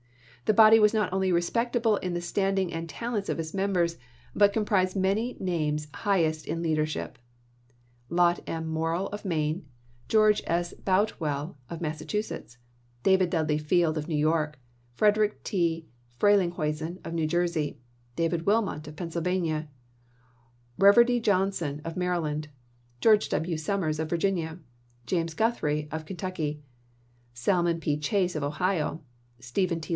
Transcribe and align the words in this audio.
The 0.45 0.53
body 0.55 0.79
was 0.79 0.93
not 0.93 1.13
only 1.13 1.31
respectable 1.31 1.95
in 1.97 2.13
the 2.13 2.19
standing 2.21 2.73
and 2.73 2.89
talents 2.89 3.29
of 3.29 3.39
its 3.39 3.53
mem 3.53 3.71
bers, 3.71 3.97
but 4.35 4.51
comprised 4.51 4.97
many 4.97 5.37
names 5.39 5.87
highest 5.93 6.45
in 6.47 6.61
leader 6.63 6.85
230 6.85 7.21
ABRAHAM 8.09 8.09
LINCOLN 8.09 8.27
chap. 8.27 8.35
xiv. 8.35 8.35
ship: 8.39 8.47
Lot 8.49 8.59
M. 8.65 8.67
Morrill, 8.67 9.07
of 9.09 9.23
Maine; 9.23 9.65
George 10.09 10.41
S. 10.47 10.73
Boutwell, 10.73 11.57
of 11.69 11.79
Massachusetts; 11.79 12.57
David 13.03 13.29
Dudley 13.29 13.59
Field, 13.59 13.97
of 13.97 14.07
New 14.09 14.17
York; 14.17 14.59
Frederick 14.95 15.41
T. 15.43 15.85
Frelinghuysen, 16.19 16.97
of 17.05 17.13
New 17.13 17.27
Jersey; 17.27 17.79
David 18.17 18.45
Wilmot, 18.45 18.87
of 18.87 18.95
Pennsylvania; 18.97 19.69
Reverdy 20.77 21.21
Johnson, 21.21 21.79
of 21.85 21.95
Maryland; 21.95 22.49
George 22.99 23.29
W. 23.29 23.55
Summers, 23.55 23.99
of 23.99 24.09
Virginia; 24.09 24.57
James 25.05 25.33
Guthrie, 25.33 25.87
of 25.91 26.05
Kentucky; 26.05 26.61
Salmon 27.33 27.79
P. 27.79 27.97
Chase, 27.97 28.35
of 28.35 28.43
Ohio; 28.43 29.01
Stephen 29.39 29.79
T. 29.79 29.89